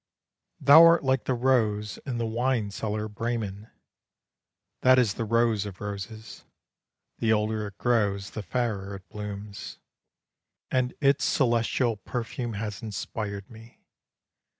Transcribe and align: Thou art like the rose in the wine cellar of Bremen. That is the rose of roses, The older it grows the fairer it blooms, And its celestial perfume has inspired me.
Thou 0.59 0.83
art 0.83 1.03
like 1.03 1.25
the 1.25 1.35
rose 1.35 1.99
in 2.07 2.17
the 2.17 2.25
wine 2.25 2.71
cellar 2.71 3.05
of 3.05 3.13
Bremen. 3.13 3.69
That 4.81 4.97
is 4.97 5.13
the 5.13 5.25
rose 5.25 5.63
of 5.67 5.79
roses, 5.79 6.43
The 7.19 7.31
older 7.31 7.67
it 7.67 7.77
grows 7.77 8.31
the 8.31 8.41
fairer 8.41 8.95
it 8.95 9.07
blooms, 9.09 9.77
And 10.71 10.95
its 11.01 11.23
celestial 11.25 11.97
perfume 11.97 12.53
has 12.53 12.81
inspired 12.81 13.47
me. 13.47 13.79